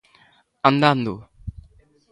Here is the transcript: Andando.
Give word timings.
Andando. 0.69 1.13